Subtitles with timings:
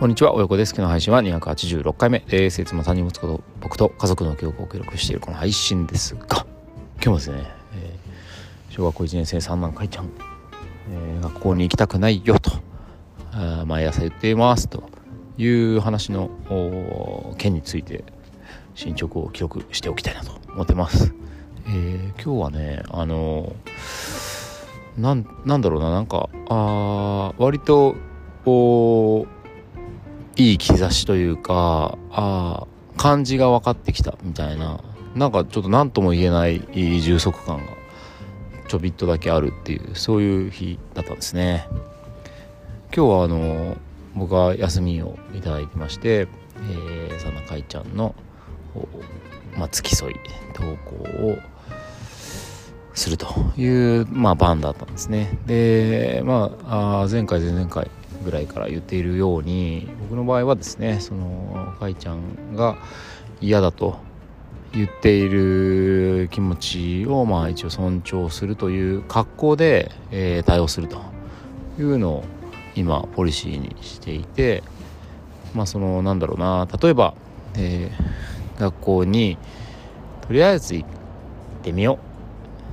[0.00, 0.70] こんにちは、およこです。
[0.70, 2.62] 今日の配信は286回目です。
[2.62, 6.46] いつも他人持つこと僕と家族の記憶を記録しているこの配信ですが、
[6.94, 10.08] 今日もですね、えー、小学校1年生三男かいちゃん、
[10.90, 12.50] えー、学校に行きたくないよと、
[13.32, 14.88] あ毎朝言っていますと
[15.36, 16.30] いう話の
[17.36, 18.02] 件について
[18.74, 21.12] 進捗を記録しておきたいなと思ってます。
[21.66, 23.52] えー、今日はね、あの
[24.96, 27.96] なんなんだろうな、なんか、あ割と、
[28.46, 29.26] お
[30.40, 34.82] いい兆しというかああ感じが分かってきたみたいな。
[35.14, 37.72] なんかちょっと何とも言えない充足感が
[38.68, 41.66] ちょびっとだけあるっていうそういう日だったんですね。
[42.94, 43.76] 今日はあの
[44.14, 46.28] 僕は休みをいただいてまして、
[46.70, 48.14] えー、そんなかいちゃんの、
[49.56, 50.14] まあ、付き添い
[50.54, 51.38] 投稿を
[52.94, 53.26] すると
[53.56, 53.66] い
[54.00, 55.38] う、まあ、番だったんですね。
[55.46, 57.90] でまああ前回前々回
[58.24, 62.76] ぐらいから言っているように僕の場合はですねそのかいちゃんが
[63.40, 63.98] 嫌だと
[64.72, 71.20] 言っている気持ちをまあ一応尊重するという格好で、えー、対応すると。
[71.78, 72.24] いうのを
[72.74, 74.62] 今ポリシーにしていて
[75.54, 76.68] まあそのなんだろうな。
[76.80, 77.14] 例えば、
[77.56, 79.36] えー、学校に
[80.20, 80.88] とりあえず行っ
[81.62, 81.98] てみよ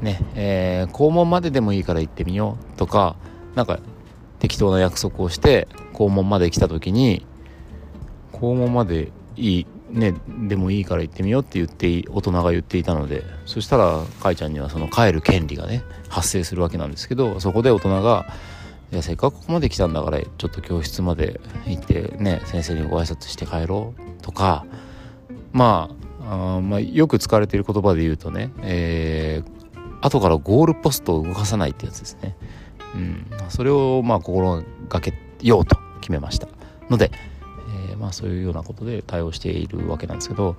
[0.00, 0.04] う。
[0.04, 3.16] ねえー、校門まででもいいから行ってみようとか
[3.54, 3.80] なんか
[4.40, 7.24] 適当な約束をして校門まで来た時に
[8.32, 10.14] 校門までいいね
[10.48, 18.26] でもいいから行ってみようって言って大人が言っていたのでそしたらかいちゃんにはその帰る権利がね発生するわけなんですけどそこで大人が
[18.92, 24.64] 「いやせっかくここまで来たんだからちょっと教室まで行ってね先生にご挨拶して帰ろう」とか
[25.52, 26.00] まあ
[26.56, 32.36] あまあよく使われている言葉で言うとね、えー、後からゴールポストを動かさないってやつですね。
[32.94, 36.48] うん、それをまあ心がけようと決めました
[36.88, 37.10] ので、
[37.90, 40.56] えー、まあそういうようなことで対応しているわけなんですけど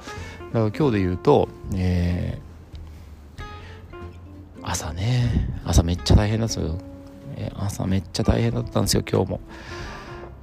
[0.54, 3.44] だから今日で言うと、えー、
[4.64, 6.78] 朝ね朝めっちゃ大変なんですよ、
[7.36, 9.40] え、朝めっちゃ大変だったんですよ今日も。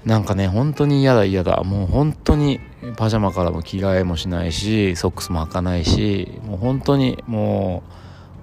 [0.04, 1.62] なんかね本当に嫌だ嫌だ。
[1.64, 2.60] もう本当に
[2.96, 7.82] パジャマからも着替えもしないしソックスも履かないしもう本当にも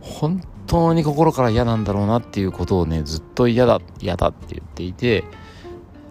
[0.02, 5.24] う本当に心から嫌なんだろうなっていうことをねずっと嫌だ嫌だって言っていて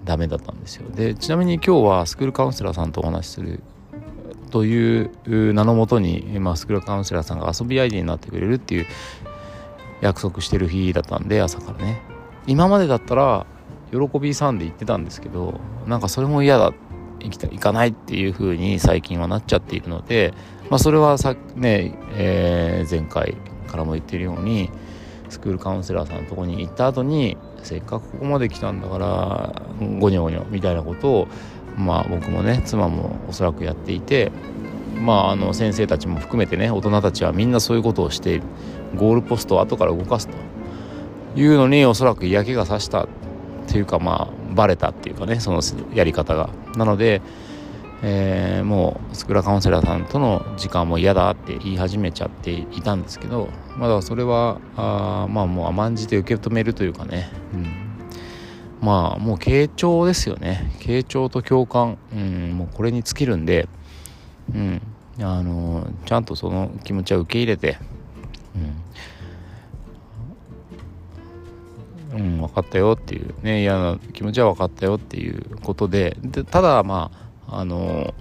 [0.04, 0.88] ダメだったんですよ。
[0.90, 3.60] でちなみに今日はスクールカウンセラーさんとお話しする
[4.50, 8.86] という名のもとに、まあ、スクールカウンセラーさんが遊び相手になってくれるっていう
[10.00, 12.02] 約束してる日だったんで朝からね。
[12.46, 13.46] 今までだったら
[13.90, 16.72] 喜びさんで言ってたんですけどなんかそれも嫌だ
[17.20, 20.34] 行きた行かないっていう風に最近はなっちゃっているので、
[20.68, 23.36] まあ、それはさね、えー、前回
[23.74, 24.70] からも言ってるように
[25.28, 29.62] スクールカウンセラーさんのとこに行った後にせっかくここまで来たんだから
[29.98, 31.28] ゴニョゴニョみたいなことを
[31.76, 34.30] まあ僕もね妻もおそらくやっていて
[34.96, 38.42] まああの先生たちも含めてね大人たちはみんなそういうことをしている。
[38.96, 40.36] ゴールポストを後から動かすと。
[41.34, 43.08] いうのにおそらく嫌気がさしたっ
[43.66, 45.62] ていうかまあバレたっていうかねその
[45.92, 46.48] やり方が。
[46.76, 47.22] なので
[48.06, 53.48] えー、もうスクラカウンセラーさんとの時間も嫌だって言い始めちゃっていたんですけど
[53.78, 57.66] まだそれはあまあもう甘んじて受け止めるというかね、うん、
[58.86, 60.70] まあもう傾聴ですよね。
[60.80, 63.68] 傾聴と共感、うん、もうこれに尽きるんで、
[64.54, 64.82] うん、
[65.22, 67.78] あのちゃんとその気持ちは受け入れて、
[72.12, 73.34] うん、うん、分かったよっていう。
[73.42, 76.18] ね嫌な気持ちは分かったよっていうことで。
[76.20, 78.14] でただまああの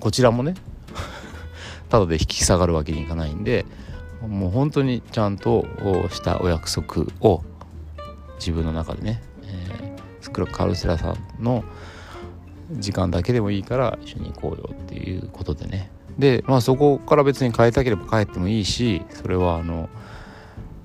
[0.00, 0.54] こちらもね
[1.88, 3.66] ただで引き下がるわけにいかないんで
[4.26, 5.64] もう本当にちゃんと
[6.10, 7.42] したお約束を
[8.38, 11.64] 自分の中でね、えー、スクラカルセラさんの
[12.72, 15.90] 時間だけでもいいから一緒に行こうよっていうことでね。
[16.18, 19.88] でまあそこから別に変えたければ帰ってもいいしそれはあの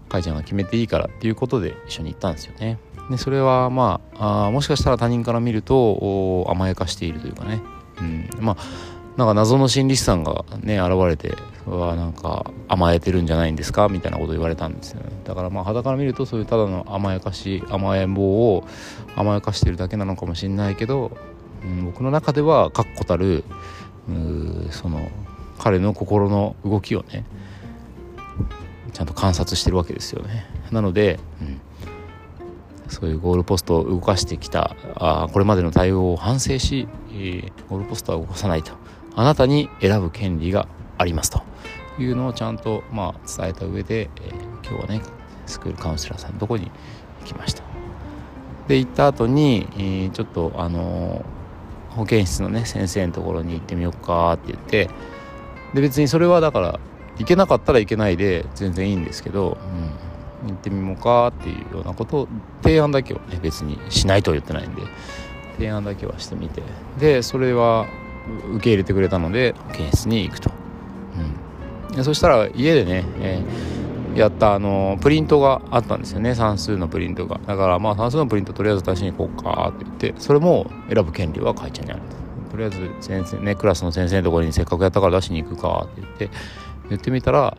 [0.08, 2.78] かいちゃんが決めていいからっていうことで一緒に行ったんですよね。
[3.10, 7.62] でそれはまああもしかしたら他人から見ると甘やかしているというかね、
[8.00, 11.36] うん、まあなんか謎の心理師さんがね現れて
[11.68, 13.88] はなんか甘えてるんじゃないんですか？
[13.90, 18.64] みたいなことを言われたんですよ、ね、だからまあ肌から見るとそういうただの甘やかし甘えん坊を
[19.16, 21.16] 甘やかしてるだけなのかもしれないけど、
[21.64, 23.44] うん、僕の中では確固たる
[24.72, 25.12] その
[25.60, 27.26] 彼の心の動きをね
[28.94, 30.46] ちゃんと観察してるわけですよね。
[30.72, 31.62] なので、うん。
[32.88, 38.74] そういうゴールポストを動かしてきたあこれまでの対応を反省し、えー、ゴールポストは動かさないと。
[39.16, 41.42] あなたに選ぶ権利がありますと。
[42.00, 45.02] いうのをちゃんと、まあ、伝えた上で、えー、今日はね
[45.46, 46.72] スクールカウンセラーさんのとこに
[47.22, 47.64] 行きました。
[48.68, 54.90] で行った後に、えー、ちょっとあのー、保健室のね先生のところに行ってみようかって言って
[55.74, 56.80] で別にそれはだから
[57.18, 59.92] 行けなかったらいけないで全然いいんですけど、うん、
[60.48, 62.28] 行ってみようかっていうようなことを
[62.62, 64.82] 提案だけはね別にしないとは言ってないんで
[65.54, 66.62] 提案だけはしてみて。
[67.00, 67.88] でそれは
[68.54, 70.52] 受け入れてくれたので保健室に行くと、
[71.96, 76.36] うん、そしたら家でね、えー、やったあのプリントがあったんですよね。
[76.36, 77.40] 算数のプリントが。
[77.46, 82.02] だからまあ算数のプリントとりあえず出しに行こうかって言ってそれも選ぶ権利は会ちゃんにある
[82.52, 86.30] とりあえず先生ねクラスの先生のところにせっかくやったから出しに行くかって言って
[86.90, 87.58] 言ってみたら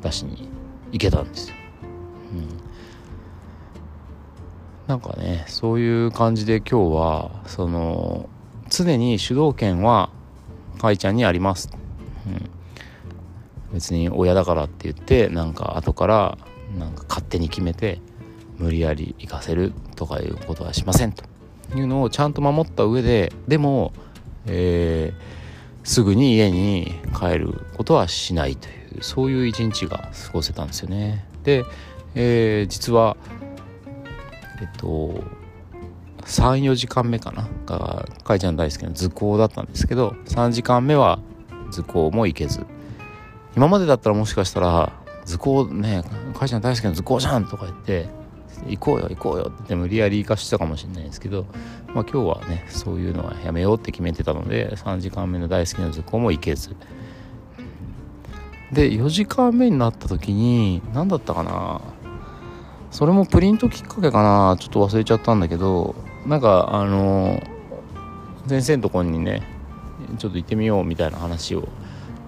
[0.00, 0.48] 出しに
[0.92, 1.56] 行けたんですよ。
[2.32, 2.48] うん、
[4.86, 8.28] なんかねそういう感じで今日はその
[8.68, 10.10] 常に主導権は
[10.80, 11.70] かいちゃんにあります。
[12.26, 12.50] うん、
[13.74, 16.38] 別に親だからって言ってなんか後から
[16.78, 18.00] なんか勝手に決めて
[18.58, 21.24] 無理やり行かせるとかいうことはしませんと
[21.74, 23.92] いうのをちゃんと守った上ででも、
[24.46, 25.40] えー
[25.84, 31.24] すぐに家に帰ることはしないというそういう一日が過ごせたんですよね。
[31.44, 31.64] で、
[32.14, 33.16] えー、実は
[34.60, 35.22] えっと
[36.22, 37.48] 34時間目かな？
[37.66, 41.18] がかいちゃん大好きな図工だったんですけど3時間目は
[41.70, 42.66] 図工も行けず。
[43.56, 44.92] 今までだったらもしかしたら
[45.24, 46.04] 図工ね
[46.34, 48.08] かいちゃん大好きな図工じゃんとか言って
[48.66, 51.46] 行こうよ行こうよって無理やり行かしてたかもしれないですけど、
[51.88, 56.76] まあ、今日はねそういうのはやめようって決めてたので3時間目の大好きな図工も行けず。
[58.72, 61.80] で4時間目になった時に何だったかな
[62.90, 65.94] それもプリントきっかけかなちょっと忘れちゃったんだけど
[66.26, 67.40] なんかあの
[68.46, 69.42] 先生のところにね
[70.18, 71.68] ちょっと行ってみようみたいな話を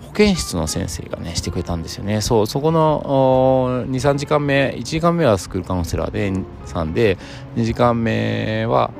[0.02, 2.20] 保健室の先生がねしてくれたんですよね。
[2.20, 6.32] そうそこの23時間目1時間目はスクールカウンセラーで
[6.66, 7.16] さんで
[7.56, 8.90] 2時間目は、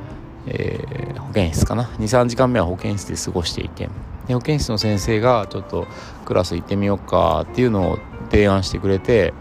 [0.47, 1.85] えー、保健室かな。
[1.99, 3.89] 23時間目は保健室で過ごしていて。
[4.29, 5.87] 保健室の先生がちょっと
[6.25, 7.99] クラス行ってみようかっていうのを
[8.31, 9.35] 提案してくれて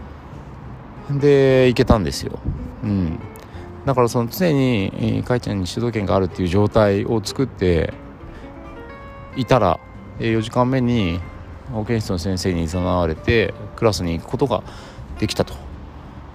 [1.10, 2.38] で行けたんですよ。
[2.82, 3.18] うん。
[3.84, 7.92] だからその常に、かいちゃんに主導権があるっていう状態を作って
[9.36, 9.80] いたら、
[10.18, 11.20] 4時間目に
[11.72, 14.62] 保健室の先生に誘われてクラスに行くことが
[15.18, 15.54] できたと。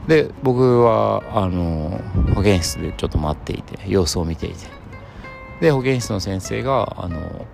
[0.08, 2.00] で僕はあの
[2.34, 4.68] 保健室でちょっと待っていて様子を見ていて。
[5.60, 7.46] で保健室の先生があの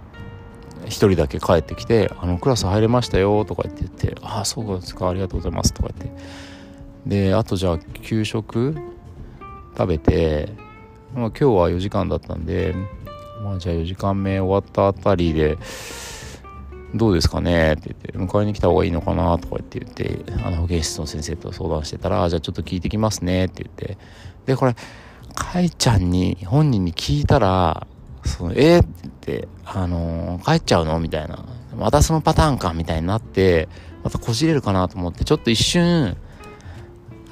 [0.85, 6.23] 1人だけ帰ってきて「あのクラス入れましたよ」とか言って言って「ああそうですかありがとうございます」とか言って。
[7.05, 8.75] であとじゃあ給食？
[9.75, 10.49] 食べて、
[11.15, 12.75] まあ、今日は4時間だったんで、
[13.43, 15.57] まあ、じゃあ4時間目終わったあたりで
[16.93, 17.73] どうですかね？
[17.73, 19.39] って言って、迎えに来た方がいいのかな？
[19.39, 23.97] とかって言って、あの保健室の先生と相談してたら、じゃあちょっと聞いてきますねって言って、
[24.45, 24.75] で、これ、
[25.33, 27.87] かいちゃんに、本人に聞いたら、
[28.25, 30.99] その、えー、って言って、あのー、帰っちゃうの？
[30.99, 31.45] みたいな。
[31.77, 33.67] またそのパターンかみたいになって、
[34.03, 36.15] またこじれるかなと思って、ちょっと一瞬、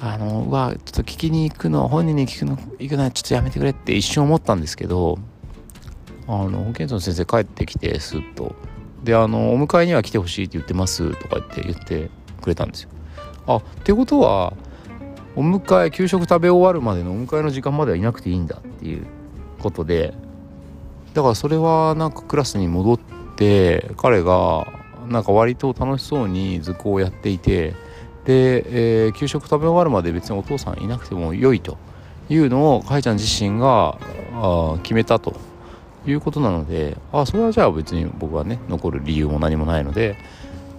[0.00, 5.18] あの、うわ、ちょっと聞きに行くの、本人に聞くの、行くのはちょっとやめてくれって一瞬思ったんですけど、
[6.26, 8.54] あの、保健室の先生帰ってきて、すっと、
[9.02, 12.08] であの「お迎えには来てほしいって言ってます」とか言って言って
[12.40, 12.88] くれたんですよ。
[13.48, 14.54] あってことは
[15.34, 19.04] お迎え給食食べ終わるまでのお迎えの時間まではいなくていいんだっていう
[19.58, 20.14] ことで
[21.14, 22.98] だからそれはなんかクラスに戻っ
[23.36, 24.66] て彼が
[25.08, 27.74] なんか割と楽しそうに図工をやっていて
[28.24, 31.76] で、えー、給食食べ終わるまで別にお父さんいなくても良いと。
[32.28, 33.98] いうのをかいちゃん自身が
[34.34, 35.34] あ決めたと
[36.06, 40.16] いうことなのであそれはじゃあ別に僕はね残る理由も何もないので、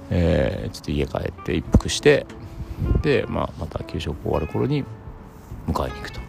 [0.10, 2.26] えー、ちょっと家帰って一服して
[3.02, 4.84] で、まあ、また給食終わる頃に
[5.68, 6.23] 迎えに行くと。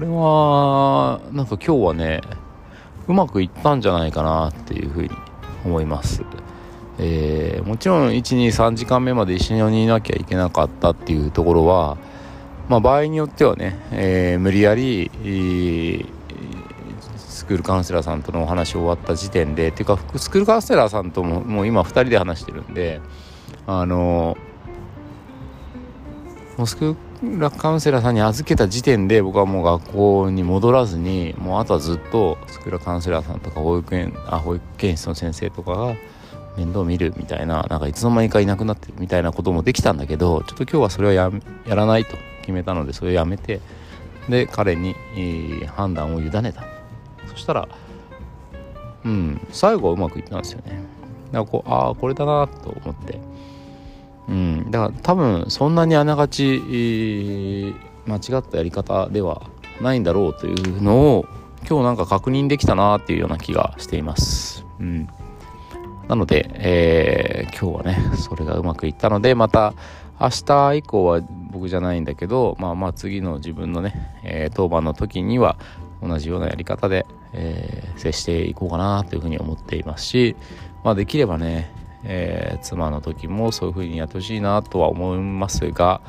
[0.00, 2.22] これはなんか今日はね
[3.06, 5.10] うまくいったんじゃないかなっていうふうに
[5.62, 6.22] 思います。
[6.98, 11.98] えー、もちろん123時間目まで一緒にいなきゃいけなかったっていうところは、
[12.70, 16.06] まあ、場合によってはね、えー、無理やり、えー、
[17.50, 23.00] クールカウンセラーさんとのお話終わった時点でっていうかスクールカウンセラーさんとももう今2人で話してるんで
[23.66, 24.38] あの
[26.56, 35.94] もうスクールラカウンセラーさんに預けた時点で僕はもう学校に戻らずにもうあとはずっとスクールカウンセラーさんとか保育園あ保育園室の先生とかが
[36.56, 41.30] 面倒見るみたいななんかいつの間にかいなくなってるみたいなこともできたんだけどちょっと今日はそれはや
[41.66, 43.60] やらないと決めたのでそれをやめて
[44.30, 46.64] で彼に、えー、判断を委ねた
[47.28, 47.68] そしたら
[49.04, 50.82] うん最後はうまくいったんですよね
[51.32, 53.20] だからこうああこれだなと思って。
[54.30, 57.74] うんだから多分そんなにあながち
[58.06, 59.42] 間違ったやり方では
[59.80, 61.26] ないんだろうというのを
[61.68, 64.64] 今日なんか確認できたなっていうような気がしています。
[64.78, 65.08] うん、
[66.08, 69.74] なので、えー、今日はねそれがうまくいったのでまた
[70.20, 71.20] 明日以降は
[71.50, 75.56] 僕じゃないんだけどまあまあ次の自分のね、えー、当番の時には
[76.02, 80.36] 同じようなやり方で、えー、接していこうかなというふうに思っていますし、
[80.84, 81.70] まあ、できればね、
[82.04, 86.00] えー、妻の時もそういうふうにやってほしいなとは思いますが、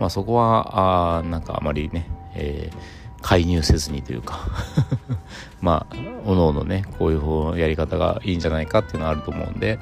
[0.00, 4.40] まあ、そこはあなんかあまりね、えー、介入せずにというか
[5.60, 9.78] まあおのおのねこういう方やり方がいいんじゃないかっていうのはあると思うんで、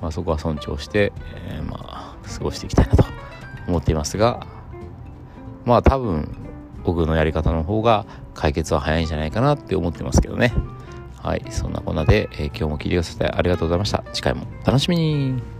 [0.00, 1.12] まあ、そこは尊重して、
[1.46, 3.04] えー、まあ過ごしていきたいなと
[3.68, 4.46] 思っていますが
[5.64, 6.36] まあ多分
[6.84, 10.52] 僕のやり方の方が解決は早いんじゃないかなって思ってますけどね。
[11.24, 14.04] はいそんなこんなで、えー、今日も聞いてくださってありがとうございました。
[14.12, 15.53] 次回もお楽しみに。